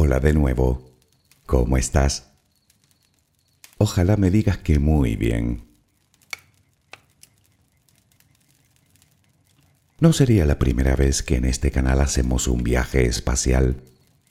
[0.00, 0.92] Hola de nuevo.
[1.44, 2.28] ¿Cómo estás?
[3.78, 5.64] Ojalá me digas que muy bien.
[9.98, 13.82] No sería la primera vez que en este canal hacemos un viaje espacial.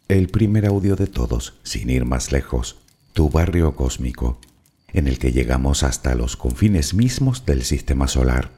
[0.07, 2.77] El primer audio de todos, sin ir más lejos,
[3.11, 4.39] tu barrio cósmico,
[4.93, 8.51] en el que llegamos hasta los confines mismos del sistema solar.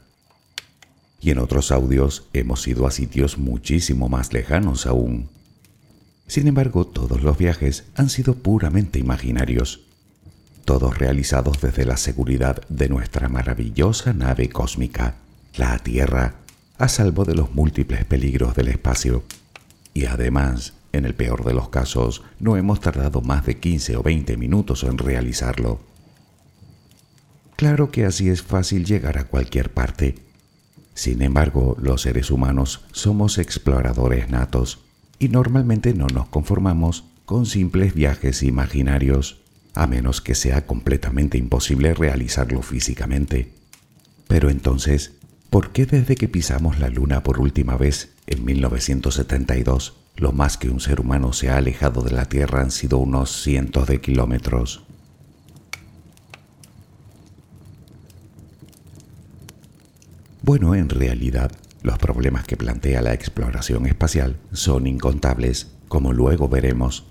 [1.20, 5.39] Y en otros audios hemos ido a sitios muchísimo más lejanos aún.
[6.30, 9.82] Sin embargo, todos los viajes han sido puramente imaginarios,
[10.64, 15.16] todos realizados desde la seguridad de nuestra maravillosa nave cósmica,
[15.56, 16.36] la Tierra,
[16.78, 19.24] a salvo de los múltiples peligros del espacio.
[19.96, 24.04] Y además, en el peor de los casos, no hemos tardado más de 15 o
[24.04, 25.80] 20 minutos en realizarlo.
[27.56, 30.14] Claro que así es fácil llegar a cualquier parte.
[30.94, 34.78] Sin embargo, los seres humanos somos exploradores natos
[35.20, 39.42] y normalmente no nos conformamos con simples viajes imaginarios,
[39.76, 43.54] a menos que sea completamente imposible realizarlo físicamente.
[44.28, 45.14] Pero entonces,
[45.50, 50.70] ¿por qué desde que pisamos la Luna por última vez en 1972, lo más que
[50.70, 54.84] un ser humano se ha alejado de la Tierra han sido unos cientos de kilómetros?
[60.42, 61.52] Bueno, en realidad,
[61.82, 67.06] los problemas que plantea la exploración espacial son incontables, como luego veremos,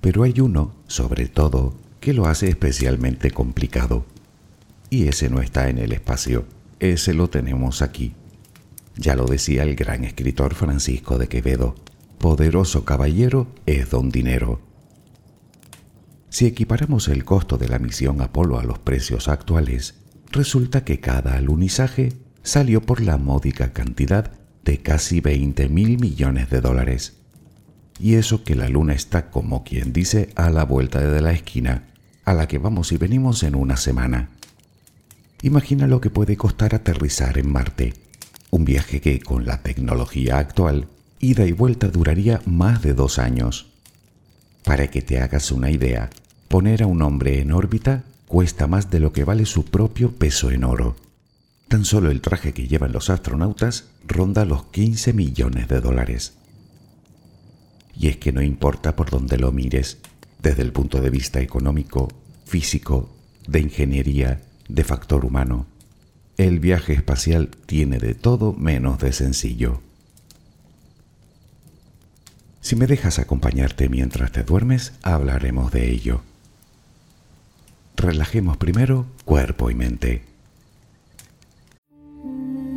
[0.00, 4.04] pero hay uno, sobre todo, que lo hace especialmente complicado.
[4.90, 6.44] Y ese no está en el espacio,
[6.78, 8.14] ese lo tenemos aquí.
[8.96, 11.74] Ya lo decía el gran escritor Francisco de Quevedo,
[12.18, 14.60] poderoso caballero es don dinero.
[16.28, 19.94] Si equiparamos el costo de la misión Apolo a los precios actuales,
[20.30, 22.12] resulta que cada alunizaje
[22.44, 24.30] salió por la módica cantidad
[24.64, 27.14] de casi 20 mil millones de dólares.
[27.98, 31.88] Y eso que la luna está, como quien dice, a la vuelta de la esquina,
[32.24, 34.30] a la que vamos y venimos en una semana.
[35.42, 37.94] Imagina lo que puede costar aterrizar en Marte,
[38.50, 40.88] un viaje que con la tecnología actual,
[41.20, 43.66] ida y vuelta duraría más de dos años.
[44.64, 46.10] Para que te hagas una idea,
[46.48, 50.50] poner a un hombre en órbita cuesta más de lo que vale su propio peso
[50.50, 50.96] en oro.
[51.74, 56.34] Tan solo el traje que llevan los astronautas ronda los 15 millones de dólares.
[57.96, 59.98] Y es que no importa por dónde lo mires,
[60.40, 62.12] desde el punto de vista económico,
[62.44, 63.12] físico,
[63.48, 65.66] de ingeniería, de factor humano,
[66.36, 69.80] el viaje espacial tiene de todo menos de sencillo.
[72.60, 76.22] Si me dejas acompañarte mientras te duermes, hablaremos de ello.
[77.96, 80.33] Relajemos primero cuerpo y mente.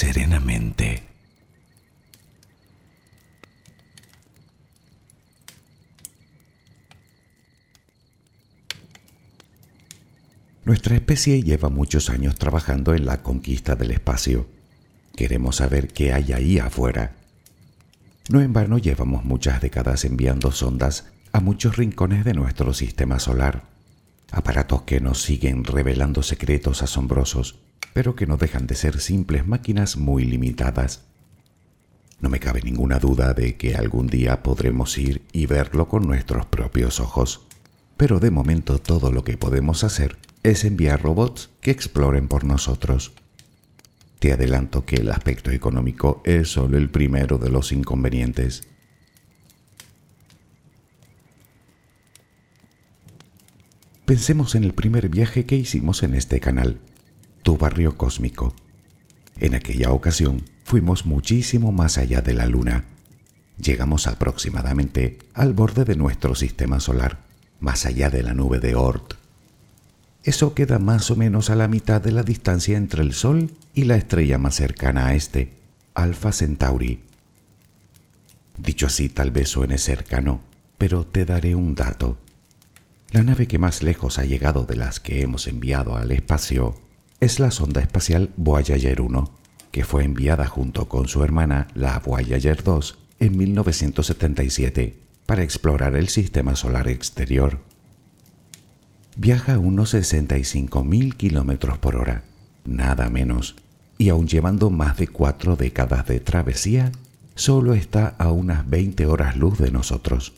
[0.00, 1.02] serenamente.
[10.64, 14.46] Nuestra especie lleva muchos años trabajando en la conquista del espacio.
[15.14, 17.16] Queremos saber qué hay ahí afuera.
[18.30, 23.64] No en vano llevamos muchas décadas enviando sondas a muchos rincones de nuestro sistema solar,
[24.30, 27.58] aparatos que nos siguen revelando secretos asombrosos
[27.92, 31.02] pero que no dejan de ser simples máquinas muy limitadas.
[32.20, 36.46] No me cabe ninguna duda de que algún día podremos ir y verlo con nuestros
[36.46, 37.46] propios ojos,
[37.96, 43.12] pero de momento todo lo que podemos hacer es enviar robots que exploren por nosotros.
[44.18, 48.68] Te adelanto que el aspecto económico es solo el primero de los inconvenientes.
[54.04, 56.80] Pensemos en el primer viaje que hicimos en este canal
[57.42, 58.54] tu barrio cósmico.
[59.38, 62.84] En aquella ocasión fuimos muchísimo más allá de la Luna.
[63.58, 67.24] Llegamos aproximadamente al borde de nuestro sistema solar,
[67.58, 69.14] más allá de la nube de Oort.
[70.22, 73.84] Eso queda más o menos a la mitad de la distancia entre el Sol y
[73.84, 75.54] la estrella más cercana a este,
[75.94, 77.00] Alpha Centauri.
[78.58, 80.42] Dicho así tal vez suene cercano,
[80.76, 82.18] pero te daré un dato.
[83.12, 86.76] La nave que más lejos ha llegado de las que hemos enviado al espacio
[87.20, 89.30] es la sonda espacial Voyager 1,
[89.70, 96.08] que fue enviada junto con su hermana, la Voyager 2, en 1977 para explorar el
[96.08, 97.60] sistema solar exterior.
[99.16, 102.24] Viaja a unos 65.000 kilómetros por hora,
[102.64, 103.56] nada menos,
[103.98, 106.90] y aun llevando más de cuatro décadas de travesía,
[107.34, 110.32] solo está a unas 20 horas luz de nosotros.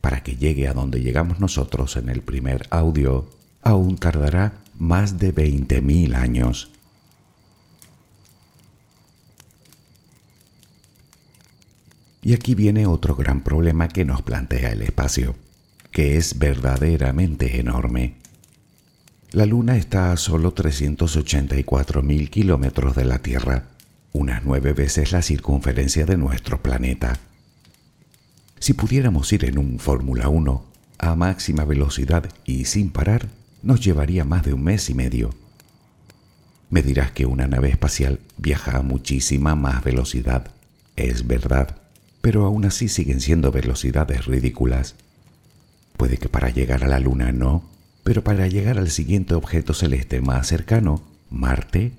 [0.00, 3.28] Para que llegue a donde llegamos nosotros en el primer audio,
[3.60, 6.72] aún tardará más de 20.000 años.
[12.20, 15.36] Y aquí viene otro gran problema que nos plantea el espacio,
[15.92, 18.16] que es verdaderamente enorme.
[19.30, 23.68] La Luna está a solo 384.000 kilómetros de la Tierra,
[24.12, 27.20] unas nueve veces la circunferencia de nuestro planeta.
[28.58, 30.64] Si pudiéramos ir en un Fórmula 1
[30.98, 33.28] a máxima velocidad y sin parar,
[33.62, 35.34] nos llevaría más de un mes y medio.
[36.70, 40.50] Me dirás que una nave espacial viaja a muchísima más velocidad.
[40.96, 41.82] Es verdad
[42.22, 44.94] pero aún así siguen siendo velocidades ridículas.
[45.98, 47.64] Puede que para llegar a la Luna no,
[48.04, 51.92] pero para llegar al siguiente objeto celeste más cercano, Marte,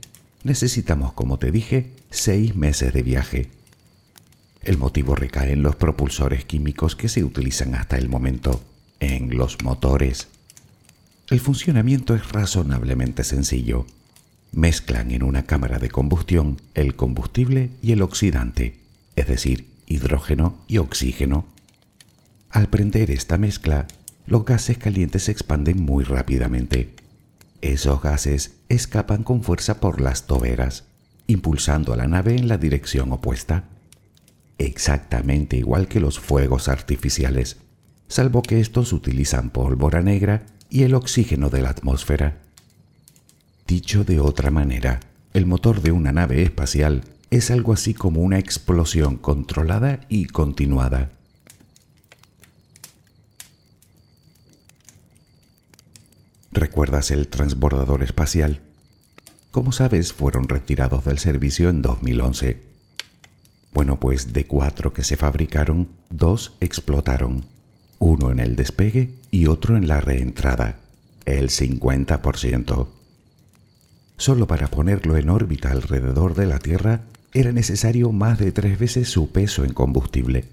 [0.44, 3.50] necesitamos, como te dije, seis meses de viaje.
[4.62, 8.64] El motivo recae en los propulsores químicos que se utilizan hasta el momento,
[9.02, 10.30] en los motores.
[11.30, 13.86] El funcionamiento es razonablemente sencillo.
[14.52, 18.80] Mezclan en una cámara de combustión el combustible y el oxidante,
[19.16, 21.46] es decir, hidrógeno y oxígeno.
[22.50, 23.88] Al prender esta mezcla,
[24.28, 26.94] los gases calientes se expanden muy rápidamente.
[27.62, 30.84] Esos gases escapan con fuerza por las toberas,
[31.28, 33.64] impulsando a la nave en la dirección opuesta.
[34.58, 37.58] Exactamente igual que los fuegos artificiales,
[38.10, 42.40] salvo que estos utilizan pólvora negra y el oxígeno de la atmósfera.
[43.68, 45.02] Dicho de otra manera,
[45.36, 51.12] el motor de una nave espacial es algo así como una explosión controlada y continuada.
[56.52, 58.62] ¿Recuerdas el transbordador espacial?
[59.52, 62.60] Como sabes, fueron retirados del servicio en 2011.
[63.74, 67.46] Bueno, pues de cuatro que se fabricaron, dos explotaron,
[68.04, 70.80] uno en el despegue y otro en la reentrada,
[71.26, 72.88] el 50%.
[74.18, 77.02] Solo para ponerlo en órbita alrededor de la Tierra
[77.34, 80.46] era necesario más de tres veces su peso en combustible.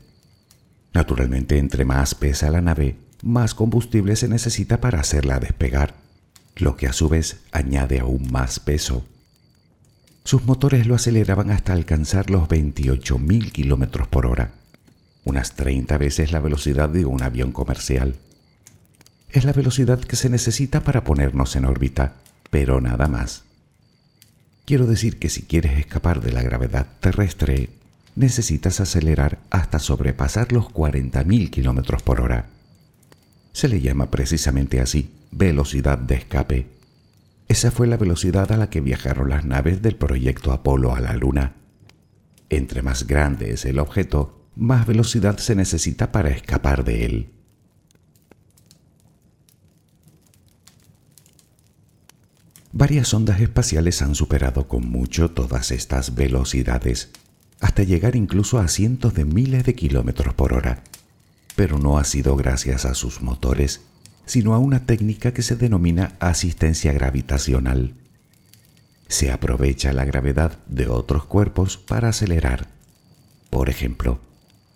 [0.95, 5.95] Naturalmente, entre más pesa la nave, más combustible se necesita para hacerla despegar,
[6.57, 9.05] lo que a su vez añade aún más peso.
[10.23, 14.53] Sus motores lo aceleraban hasta alcanzar los 28.000 kilómetros por hora,
[15.25, 18.17] unas 30 veces la velocidad de un avión comercial.
[19.31, 22.15] Es la velocidad que se necesita para ponernos en órbita,
[22.51, 23.45] pero nada más.
[24.65, 27.71] Quiero decir que si quieres escapar de la gravedad terrestre,
[28.15, 32.47] necesitas acelerar hasta sobrepasar los 40.000 kilómetros por hora.
[33.53, 36.67] Se le llama precisamente así, velocidad de escape.
[37.49, 41.15] Esa fue la velocidad a la que viajaron las naves del proyecto Apolo a la
[41.15, 41.55] Luna.
[42.49, 47.31] Entre más grande es el objeto, más velocidad se necesita para escapar de él.
[52.73, 57.11] Varias sondas espaciales han superado con mucho todas estas velocidades,
[57.61, 60.83] hasta llegar incluso a cientos de miles de kilómetros por hora.
[61.57, 63.83] Pero no ha sido gracias a sus motores,
[64.25, 67.95] sino a una técnica que se denomina asistencia gravitacional.
[69.09, 72.69] Se aprovecha la gravedad de otros cuerpos para acelerar.
[73.51, 74.21] Por ejemplo,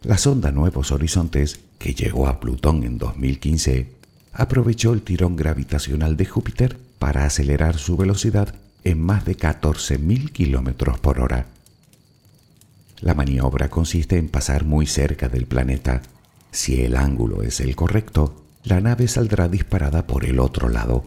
[0.04, 3.88] la sonda Nuevos Horizontes, que llegó a Plutón en 2015,
[4.34, 10.98] aprovechó el tirón gravitacional de Júpiter para acelerar su velocidad en más de 14.000 kilómetros
[10.98, 11.46] por hora.
[13.00, 16.02] La maniobra consiste en pasar muy cerca del planeta.
[16.50, 21.06] Si el ángulo es el correcto, la nave saldrá disparada por el otro lado.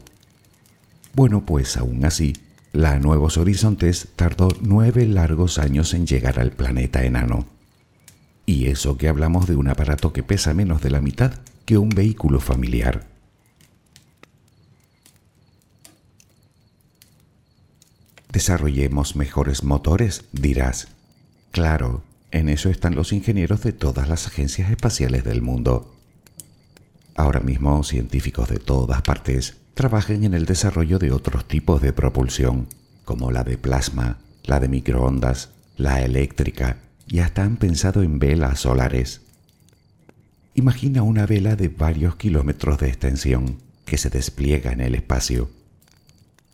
[1.13, 2.33] Bueno, pues aún así,
[2.73, 7.57] la Nuevos Horizontes tardó nueve largos años en llegar al planeta enano.
[8.49, 11.33] Y eso que hablamos de un aparato que pesa menos de la mitad
[11.65, 13.05] que un vehículo familiar.
[18.31, 20.88] Desarrollemos mejores motores, dirás.
[21.51, 25.93] Claro, en eso están los ingenieros de todas las agencias espaciales del mundo.
[27.15, 32.69] Ahora mismo científicos de todas partes trabajan en el desarrollo de otros tipos de propulsión,
[33.03, 36.77] como la de plasma, la de microondas, la eléctrica
[37.08, 39.22] y hasta han pensado en velas solares.
[40.54, 45.50] Imagina una vela de varios kilómetros de extensión que se despliega en el espacio.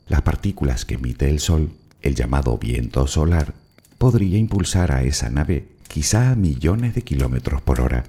[0.07, 3.53] Las partículas que emite el Sol, el llamado viento solar,
[3.97, 8.03] podría impulsar a esa nave quizá a millones de kilómetros por hora.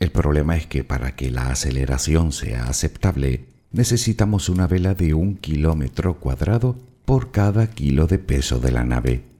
[0.00, 5.36] El problema es que para que la aceleración sea aceptable, necesitamos una vela de un
[5.36, 9.35] kilómetro cuadrado por cada kilo de peso de la nave.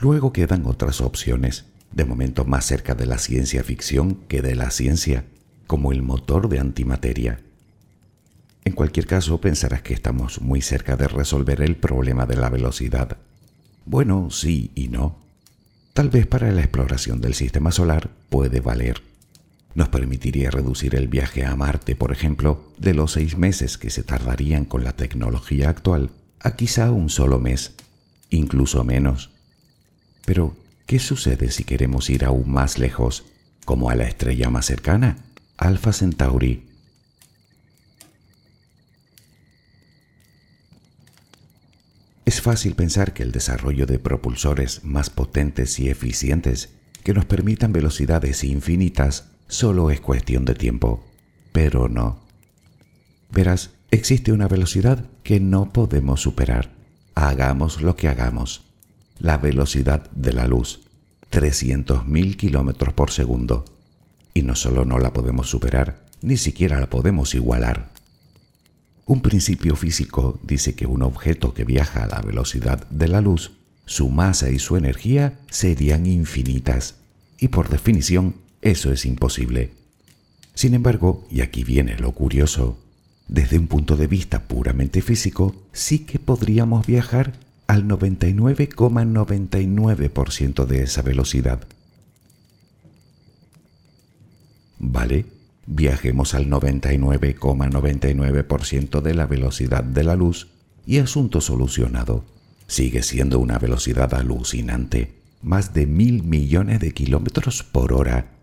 [0.00, 4.70] Luego quedan otras opciones, de momento más cerca de la ciencia ficción que de la
[4.70, 5.26] ciencia,
[5.66, 7.40] como el motor de antimateria.
[8.64, 13.18] En cualquier caso, pensarás que estamos muy cerca de resolver el problema de la velocidad.
[13.84, 15.18] Bueno, sí y no.
[15.92, 19.02] Tal vez para la exploración del sistema solar puede valer.
[19.74, 24.02] Nos permitiría reducir el viaje a Marte, por ejemplo, de los seis meses que se
[24.02, 26.10] tardarían con la tecnología actual
[26.40, 27.74] a quizá un solo mes,
[28.30, 29.29] incluso menos.
[30.24, 30.56] Pero,
[30.86, 33.24] ¿qué sucede si queremos ir aún más lejos,
[33.64, 35.18] como a la estrella más cercana,
[35.56, 36.70] Alpha Centauri?
[42.30, 46.68] Es fácil pensar que el desarrollo de propulsores más potentes y eficientes
[47.02, 51.04] que nos permitan velocidades infinitas solo es cuestión de tiempo,
[51.52, 52.20] pero no.
[53.32, 56.70] Verás, existe una velocidad que no podemos superar,
[57.14, 58.69] hagamos lo que hagamos.
[59.20, 60.80] La velocidad de la luz,
[61.30, 63.66] 300.000 kilómetros por segundo.
[64.32, 67.90] Y no solo no la podemos superar, ni siquiera la podemos igualar.
[69.04, 73.52] Un principio físico dice que un objeto que viaja a la velocidad de la luz,
[73.84, 76.94] su masa y su energía serían infinitas,
[77.38, 79.74] y por definición eso es imposible.
[80.54, 82.78] Sin embargo, y aquí viene lo curioso,
[83.28, 87.34] desde un punto de vista puramente físico, sí que podríamos viajar
[87.70, 91.60] al 99,99% de esa velocidad.
[94.78, 95.26] ¿Vale?
[95.66, 100.48] Viajemos al 99,99% de la velocidad de la luz
[100.86, 102.24] y asunto solucionado.
[102.66, 108.40] Sigue siendo una velocidad alucinante, más de mil millones de kilómetros por hora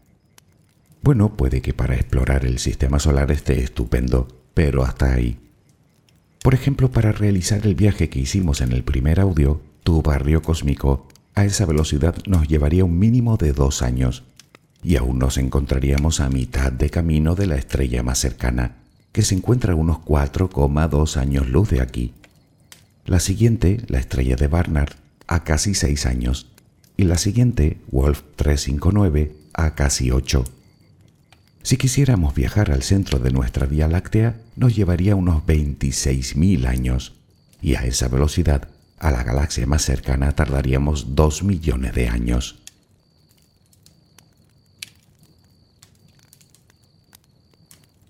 [1.07, 5.39] bueno, puede que para explorar el sistema solar esté estupendo, pero hasta ahí.
[6.47, 11.05] Por ejemplo, para realizar el viaje que hicimos en el primer audio, tu barrio cósmico,
[11.35, 14.23] a esa velocidad nos llevaría un mínimo de dos años,
[14.81, 18.77] y aún nos encontraríamos a mitad de camino de la estrella más cercana,
[19.11, 22.13] que se encuentra a unos 4,2 años luz de aquí.
[23.05, 24.93] La siguiente, la estrella de Barnard,
[25.27, 26.47] a casi 6 años,
[26.95, 30.45] y la siguiente, Wolf 359, a casi 8.
[31.67, 37.15] Si quisiéramos viajar al centro de nuestra Vía Láctea, nos llevaría unos 26.000 años,
[37.61, 42.61] y a esa velocidad, a la galaxia más cercana tardaríamos 2 millones de años.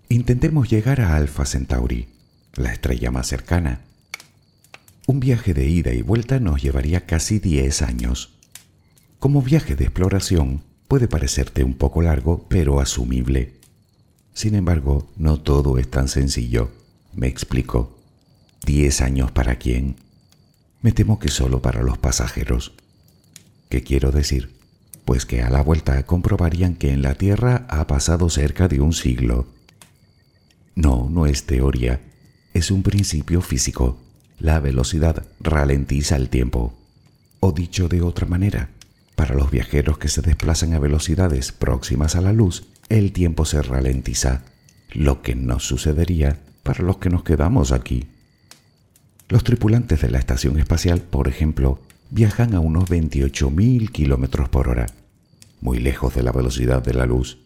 [0.08, 2.10] Intentemos llegar a Alpha Centauri,
[2.54, 3.82] la estrella más cercana.
[5.08, 8.36] Un viaje de ida y vuelta nos llevaría casi 10 años.
[9.18, 13.54] Como viaje de exploración, Puede parecerte un poco largo, pero asumible.
[14.34, 16.72] Sin embargo, no todo es tan sencillo.
[17.14, 17.98] Me explico.
[18.66, 19.96] ¿Diez años para quién?
[20.82, 22.74] Me temo que solo para los pasajeros.
[23.70, 24.56] ¿Qué quiero decir?
[25.04, 28.94] Pues que a la vuelta comprobarían que en la Tierra ha pasado cerca de un
[28.94, 29.48] siglo.
[30.76, 32.02] No, no es teoría,
[32.54, 33.98] es un principio físico.
[34.40, 36.74] La velocidad ralentiza el tiempo.
[37.40, 38.70] O dicho de otra manera,
[39.18, 43.64] para los viajeros que se desplazan a velocidades próximas a la luz, el tiempo se
[43.64, 44.44] ralentiza,
[44.92, 48.06] lo que no sucedería para los que nos quedamos aquí.
[49.28, 54.86] Los tripulantes de la estación espacial, por ejemplo, viajan a unos 28.000 kilómetros por hora,
[55.62, 57.40] muy lejos de la velocidad de la luz,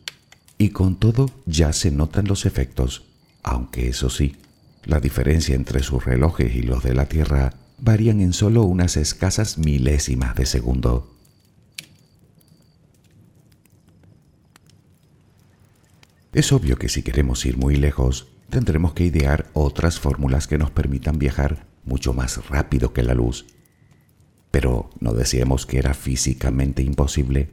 [0.57, 3.03] y con todo ya se notan los efectos,
[3.43, 4.35] aunque eso sí,
[4.83, 9.57] la diferencia entre sus relojes y los de la Tierra varían en solo unas escasas
[9.57, 11.07] milésimas de segundo.
[16.33, 20.71] Es obvio que si queremos ir muy lejos, tendremos que idear otras fórmulas que nos
[20.71, 23.47] permitan viajar mucho más rápido que la luz.
[24.49, 27.49] Pero no decíamos que era físicamente imposible.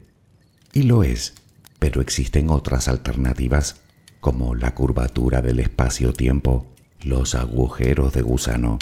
[0.73, 1.35] Y lo es,
[1.81, 3.81] pero existen otras alternativas,
[4.21, 6.67] como la curvatura del espacio-tiempo,
[7.01, 8.79] los agujeros de gusano.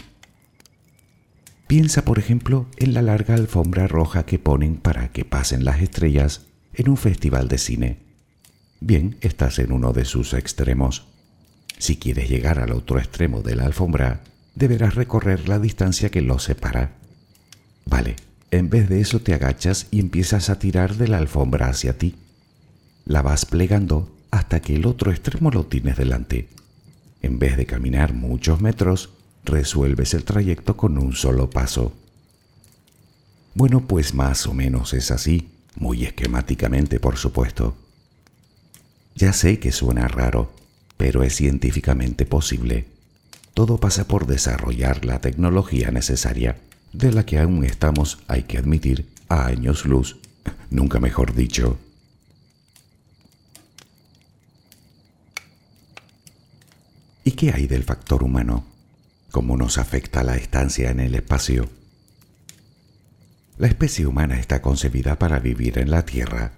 [1.66, 6.46] Piensa, por ejemplo, en la larga alfombra roja que ponen para que pasen las estrellas
[6.74, 8.05] en un festival de cine.
[8.80, 11.06] Bien, estás en uno de sus extremos.
[11.78, 14.20] Si quieres llegar al otro extremo de la alfombra,
[14.54, 16.92] deberás recorrer la distancia que los separa.
[17.84, 18.16] Vale,
[18.50, 22.16] en vez de eso te agachas y empiezas a tirar de la alfombra hacia ti.
[23.04, 26.48] la vas plegando hasta que el otro extremo lo tienes delante.
[27.22, 29.10] En vez de caminar muchos metros,
[29.44, 31.92] resuelves el trayecto con un solo paso.
[33.54, 37.76] Bueno, pues más o menos es así, muy esquemáticamente por supuesto.
[39.16, 40.52] Ya sé que suena raro,
[40.98, 42.86] pero es científicamente posible.
[43.54, 46.58] Todo pasa por desarrollar la tecnología necesaria,
[46.92, 50.18] de la que aún estamos, hay que admitir, a años luz,
[50.70, 51.78] nunca mejor dicho.
[57.24, 58.66] ¿Y qué hay del factor humano?
[59.30, 61.70] ¿Cómo nos afecta la estancia en el espacio?
[63.56, 66.52] La especie humana está concebida para vivir en la Tierra.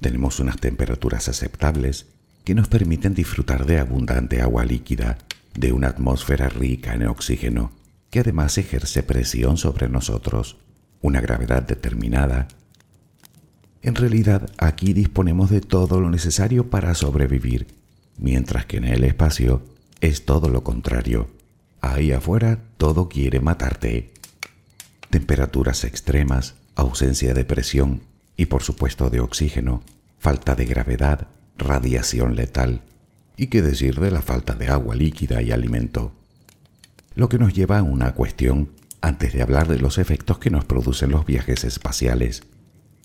[0.00, 2.06] Tenemos unas temperaturas aceptables
[2.44, 5.18] que nos permiten disfrutar de abundante agua líquida,
[5.54, 7.72] de una atmósfera rica en oxígeno,
[8.10, 10.58] que además ejerce presión sobre nosotros,
[11.00, 12.46] una gravedad determinada.
[13.82, 17.66] En realidad, aquí disponemos de todo lo necesario para sobrevivir,
[18.18, 19.62] mientras que en el espacio
[20.00, 21.28] es todo lo contrario.
[21.80, 24.12] Ahí afuera todo quiere matarte.
[25.10, 28.02] Temperaturas extremas, ausencia de presión
[28.36, 29.82] y por supuesto de oxígeno,
[30.18, 32.82] falta de gravedad, radiación letal.
[33.36, 36.12] ¿Y qué decir de la falta de agua líquida y alimento?
[37.14, 38.70] Lo que nos lleva a una cuestión
[39.00, 42.42] antes de hablar de los efectos que nos producen los viajes espaciales.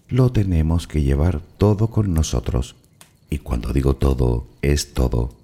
[0.10, 2.76] Lo tenemos que llevar todo con nosotros.
[3.30, 5.38] Y cuando digo todo, es todo.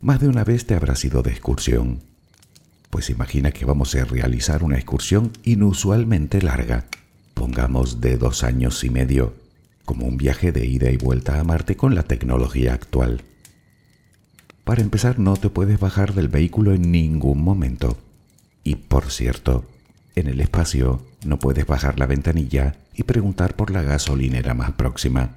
[0.00, 2.09] Más de una vez te habrás ido de excursión.
[2.90, 6.86] Pues imagina que vamos a realizar una excursión inusualmente larga
[7.40, 9.32] pongamos de dos años y medio,
[9.86, 13.22] como un viaje de ida y vuelta a Marte con la tecnología actual.
[14.62, 17.96] Para empezar, no te puedes bajar del vehículo en ningún momento.
[18.62, 19.64] Y por cierto,
[20.16, 25.30] en el espacio no puedes bajar la ventanilla y preguntar por la gasolinera más próxima.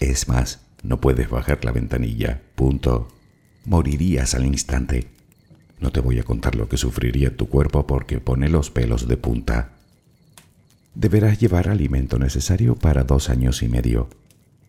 [0.00, 2.42] Es más, no puedes bajar la ventanilla.
[2.56, 3.08] Punto.
[3.64, 5.15] Morirías al instante.
[5.80, 9.16] No te voy a contar lo que sufriría tu cuerpo porque pone los pelos de
[9.16, 9.76] punta
[10.96, 14.08] deberás llevar alimento necesario para dos años y medio,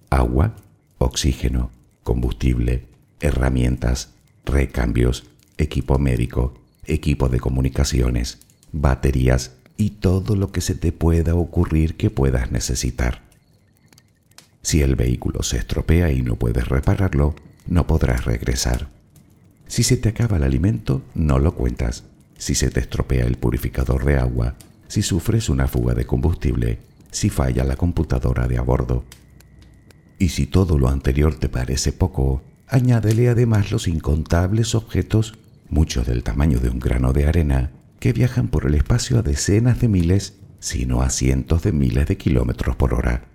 [0.10, 0.56] agua,
[1.00, 1.72] oxígeno,
[2.04, 2.84] combustible,
[3.22, 4.10] herramientas,
[4.46, 5.26] recambios,
[5.58, 6.54] equipo médico,
[6.86, 8.40] equipo de comunicaciones,
[8.74, 13.22] baterías y todo lo que se te pueda ocurrir que puedas necesitar.
[14.62, 17.36] Si el vehículo se estropea y no puedes repararlo,
[17.68, 18.90] no podrás regresar.
[19.68, 22.04] Si se te acaba el alimento, no lo cuentas.
[22.38, 24.56] Si se te estropea el purificador de agua,
[24.88, 26.80] si sufres una fuga de combustible,
[27.12, 29.04] si falla la computadora de a bordo.
[30.20, 35.38] Y si todo lo anterior te parece poco, añádele además los incontables objetos,
[35.70, 39.80] muchos del tamaño de un grano de arena, que viajan por el espacio a decenas
[39.82, 43.26] de miles, si no a cientos de miles de kilómetros por hora,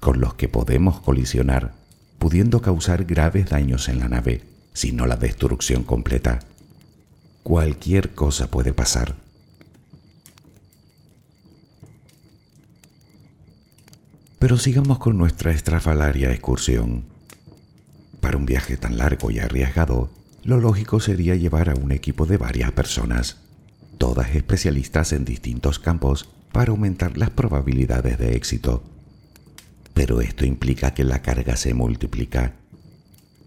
[0.00, 1.74] con los que podemos colisionar,
[2.18, 4.42] pudiendo causar graves daños en la nave,
[4.72, 6.40] si no la destrucción completa.
[7.42, 9.16] Cualquier cosa puede pasar.
[14.38, 17.04] Pero sigamos con nuestra estrafalaria excursión.
[18.20, 20.10] Para un viaje tan largo y arriesgado,
[20.42, 23.36] lo lógico sería llevar a un equipo de varias personas,
[23.98, 28.82] todas especialistas en distintos campos, para aumentar las probabilidades de éxito.
[29.94, 32.54] Pero esto implica que la carga se multiplica.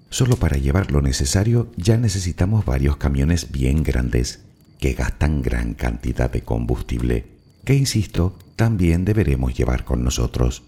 [0.09, 4.39] Solo para llevar lo necesario ya necesitamos varios camiones bien grandes
[4.79, 7.25] que gastan gran cantidad de combustible,
[7.63, 10.63] que insisto, también deberemos llevar con nosotros.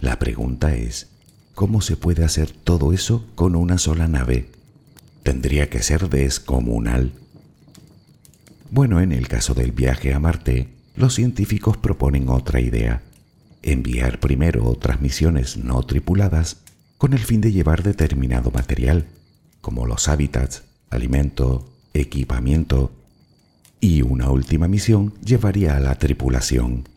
[0.00, 1.08] La pregunta es,
[1.54, 4.50] ¿cómo se puede hacer todo eso con una sola nave?
[5.22, 7.12] Tendría que ser descomunal.
[8.70, 13.02] Bueno, en el caso del viaje a Marte, los científicos proponen otra idea.
[13.62, 16.58] Enviar primero otras misiones no tripuladas
[16.98, 19.06] con el fin de llevar determinado material,
[19.60, 22.92] como los hábitats, alimento, equipamiento,
[23.80, 26.88] y una última misión llevaría a la tripulación.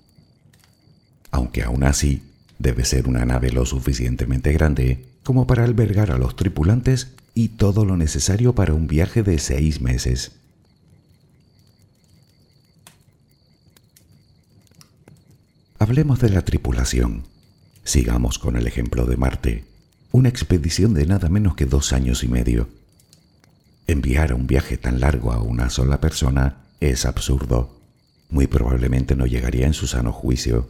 [1.31, 2.23] Aunque aún así,
[2.61, 7.85] Debe ser una nave lo suficientemente grande como para albergar a los tripulantes y todo
[7.85, 10.33] lo necesario para un viaje de seis meses.
[15.79, 17.23] Hablemos de la tripulación.
[17.83, 19.65] Sigamos con el ejemplo de Marte,
[20.11, 22.69] una expedición de nada menos que dos años y medio.
[23.87, 27.79] Enviar un viaje tan largo a una sola persona es absurdo.
[28.29, 30.69] Muy probablemente no llegaría en su sano juicio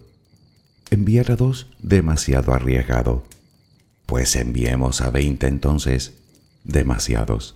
[0.91, 3.23] Enviar a dos, demasiado arriesgado.
[4.05, 6.15] Pues enviemos a veinte entonces,
[6.65, 7.55] demasiados.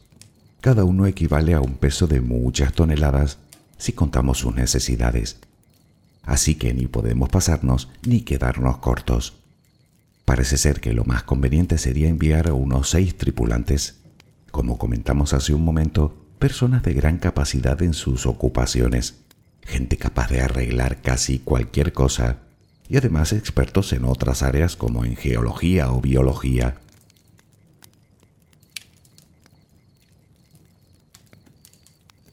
[0.61, 3.39] Cada uno equivale a un peso de muchas toneladas
[3.77, 5.35] si contamos sus necesidades.
[6.23, 9.33] así que ni podemos pasarnos ni quedarnos cortos.
[10.25, 14.01] Parece ser que lo más conveniente sería enviar a unos seis tripulantes.
[14.51, 19.15] Como comentamos hace un momento, personas de gran capacidad en sus ocupaciones,
[19.61, 22.39] gente capaz de arreglar casi cualquier cosa
[22.89, 26.77] y además expertos en otras áreas como en geología o biología.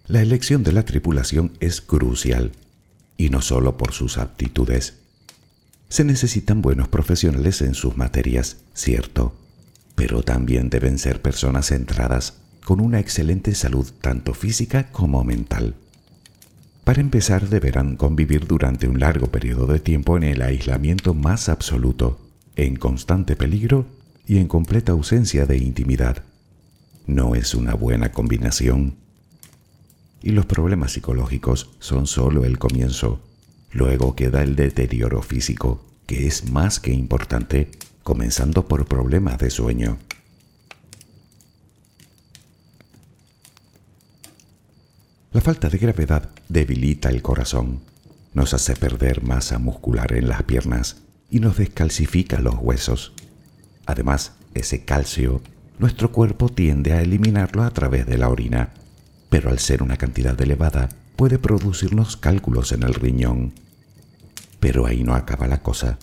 [0.06, 2.52] La elección de la tripulación es crucial,
[3.16, 5.01] y no solo por sus aptitudes.
[5.92, 9.34] Se necesitan buenos profesionales en sus materias, cierto,
[9.94, 15.74] pero también deben ser personas centradas, con una excelente salud tanto física como mental.
[16.84, 22.18] Para empezar, deberán convivir durante un largo periodo de tiempo en el aislamiento más absoluto,
[22.56, 23.84] en constante peligro
[24.26, 26.22] y en completa ausencia de intimidad.
[27.06, 28.94] No es una buena combinación.
[30.22, 33.20] Y los problemas psicológicos son solo el comienzo.
[33.72, 37.70] Luego queda el deterioro físico, que es más que importante,
[38.02, 39.98] comenzando por problemas de sueño.
[45.32, 47.80] La falta de gravedad debilita el corazón,
[48.34, 50.98] nos hace perder masa muscular en las piernas
[51.30, 53.14] y nos descalcifica los huesos.
[53.86, 55.40] Además, ese calcio,
[55.78, 58.74] nuestro cuerpo tiende a eliminarlo a través de la orina,
[59.30, 63.52] pero al ser una cantidad elevada puede producirnos cálculos en el riñón.
[64.60, 65.98] Pero ahí no acaba la cosa.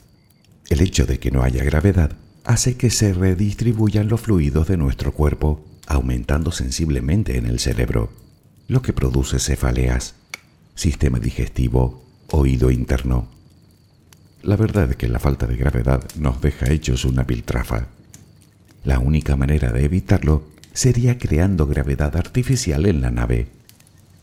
[0.70, 2.12] El hecho de que no haya gravedad
[2.44, 8.10] hace que se redistribuyan los fluidos de nuestro cuerpo, aumentando sensiblemente en el cerebro
[8.68, 10.14] lo que produce cefaleas,
[10.76, 13.28] sistema digestivo, oído interno.
[14.44, 17.88] La verdad es que la falta de gravedad nos deja hechos una piltrafa.
[18.84, 23.48] La única manera de evitarlo sería creando gravedad artificial en la nave.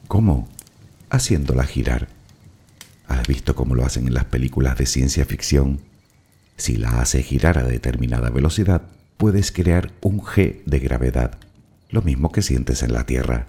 [0.06, 0.48] ¿Cómo?
[1.10, 2.08] Haciéndola girar.
[3.06, 5.80] ¿Has visto cómo lo hacen en las películas de ciencia ficción?
[6.56, 8.82] Si la hace girar a determinada velocidad,
[9.16, 11.38] puedes crear un G de gravedad,
[11.90, 13.46] lo mismo que sientes en la Tierra.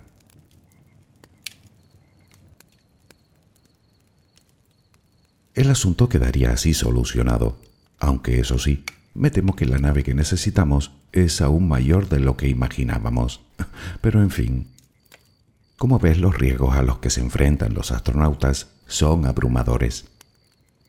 [5.56, 7.58] El asunto quedaría así solucionado,
[8.00, 8.84] aunque eso sí,
[9.16, 13.42] me temo que la nave que necesitamos es aún mayor de lo que imaginábamos.
[14.02, 14.68] Pero en fin,
[15.78, 20.06] como ves, los riesgos a los que se enfrentan los astronautas son abrumadores.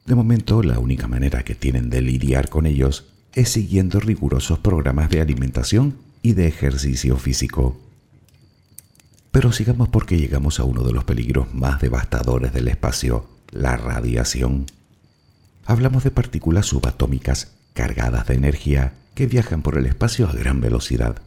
[0.06, 5.10] De momento, la única manera que tienen de lidiar con ellos es siguiendo rigurosos programas
[5.10, 7.78] de alimentación y de ejercicio físico.
[9.30, 14.64] Pero sigamos porque llegamos a uno de los peligros más devastadores del espacio, la radiación.
[15.66, 21.20] Hablamos de partículas subatómicas cargadas de energía que viajan por el espacio a gran velocidad.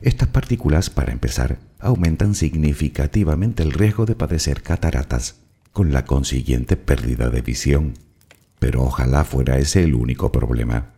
[0.00, 5.36] Estas partículas, para empezar, aumentan significativamente el riesgo de padecer cataratas,
[5.72, 7.94] con la consiguiente pérdida de visión.
[8.58, 10.90] Pero ojalá fuera ese el único problema.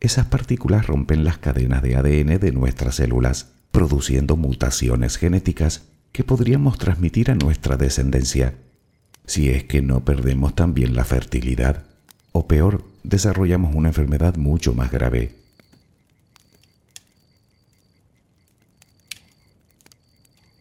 [0.00, 6.78] Esas partículas rompen las cadenas de ADN de nuestras células, produciendo mutaciones genéticas que podríamos
[6.78, 8.54] transmitir a nuestra descendencia
[9.30, 11.84] si es que no perdemos también la fertilidad,
[12.32, 15.36] o peor, desarrollamos una enfermedad mucho más grave.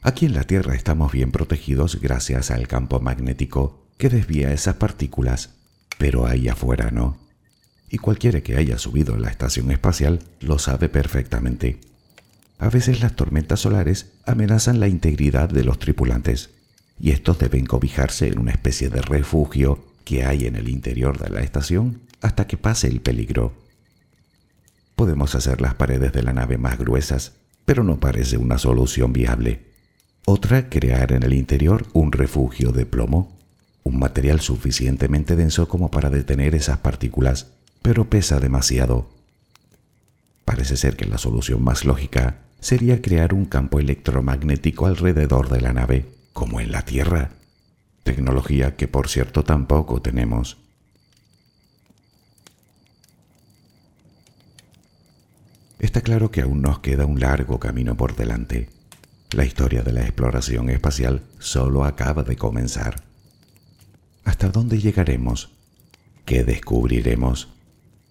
[0.02, 5.50] Aquí en la Tierra estamos bien protegidos gracias al campo magnético que desvía esas partículas,
[5.98, 7.18] pero ahí afuera no.
[7.90, 11.82] Y cualquiera que haya subido a la estación espacial lo sabe perfectamente.
[12.60, 16.52] A veces las tormentas solares amenazan la integridad de los tripulantes
[16.98, 21.30] y estos deben cobijarse en una especie de refugio que hay en el interior de
[21.30, 23.54] la estación hasta que pase el peligro.
[24.96, 27.34] Podemos hacer las paredes de la nave más gruesas,
[27.66, 29.69] pero no parece una solución viable.
[30.32, 33.36] Otra, crear en el interior un refugio de plomo,
[33.82, 37.48] un material suficientemente denso como para detener esas partículas,
[37.82, 39.10] pero pesa demasiado.
[40.46, 45.74] Parece ser que la solución más lógica sería crear un campo electromagnético alrededor de la
[45.74, 47.32] nave como en la Tierra,
[48.04, 50.60] tecnología que por cierto tampoco tenemos.
[55.80, 58.79] Está claro que aún nos queda un largo camino por delante.
[59.32, 63.04] La historia de la exploración espacial solo acaba de comenzar.
[64.24, 65.52] ¿Hasta dónde llegaremos?
[66.26, 67.50] ¿Qué descubriremos?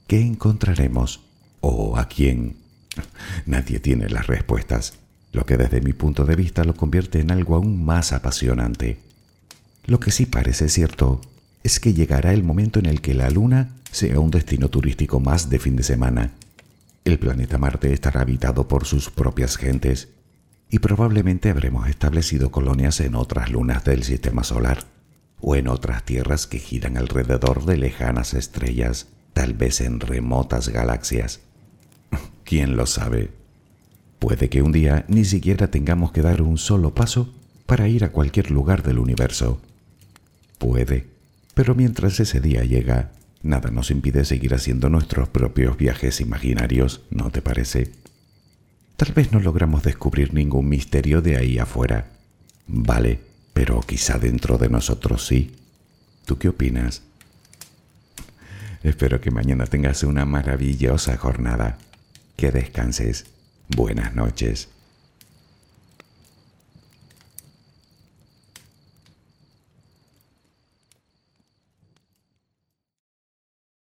[0.06, 1.20] ¿Qué encontraremos?
[1.60, 2.56] ¿O a quién?
[3.46, 4.94] Nadie tiene las respuestas
[5.32, 8.98] lo que desde mi punto de vista lo convierte en algo aún más apasionante.
[9.84, 11.20] Lo que sí parece cierto
[11.62, 15.50] es que llegará el momento en el que la Luna sea un destino turístico más
[15.50, 16.32] de fin de semana.
[17.04, 20.08] El planeta Marte estará habitado por sus propias gentes
[20.70, 24.84] y probablemente habremos establecido colonias en otras lunas del sistema solar.
[25.40, 31.42] o en otras tierras que giran alrededor de lejanas estrellas, tal vez en remotas galaxias.
[32.44, 33.30] ¿Quién lo sabe?
[34.18, 37.32] Puede que un día ni siquiera tengamos que dar un solo paso
[37.66, 39.60] para ir a cualquier lugar del universo.
[40.58, 41.06] Puede,
[41.54, 43.12] pero mientras ese día llega,
[43.42, 47.92] nada nos impide seguir haciendo nuestros propios viajes imaginarios, ¿no te parece?
[48.98, 52.08] Tal vez no logramos descubrir ningún misterio de ahí afuera.
[52.66, 53.20] Vale,
[53.52, 55.54] pero quizá dentro de nosotros sí.
[56.24, 57.02] ¿Tú qué opinas?
[58.82, 61.78] Espero que mañana tengas una maravillosa jornada.
[62.34, 63.26] Que descanses.
[63.68, 64.68] Buenas noches.